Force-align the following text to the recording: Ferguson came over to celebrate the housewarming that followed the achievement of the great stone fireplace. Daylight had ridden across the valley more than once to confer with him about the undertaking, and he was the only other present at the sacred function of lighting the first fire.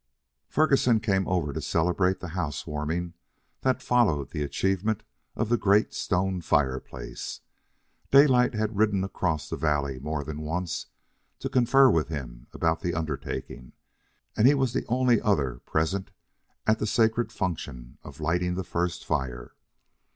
Ferguson 0.49 0.99
came 0.99 1.27
over 1.27 1.53
to 1.53 1.61
celebrate 1.61 2.21
the 2.21 2.29
housewarming 2.29 3.13
that 3.61 3.83
followed 3.83 4.31
the 4.31 4.41
achievement 4.41 5.03
of 5.35 5.47
the 5.47 5.57
great 5.59 5.93
stone 5.93 6.41
fireplace. 6.41 7.41
Daylight 8.09 8.55
had 8.55 8.75
ridden 8.75 9.03
across 9.03 9.47
the 9.47 9.57
valley 9.57 9.99
more 9.99 10.23
than 10.23 10.41
once 10.41 10.87
to 11.37 11.49
confer 11.49 11.87
with 11.91 12.07
him 12.07 12.47
about 12.51 12.79
the 12.79 12.95
undertaking, 12.95 13.73
and 14.35 14.47
he 14.47 14.55
was 14.55 14.73
the 14.73 14.87
only 14.87 15.21
other 15.21 15.59
present 15.67 16.09
at 16.65 16.79
the 16.79 16.87
sacred 16.87 17.31
function 17.31 17.99
of 18.01 18.19
lighting 18.19 18.55
the 18.55 18.63
first 18.63 19.05
fire. 19.05 19.53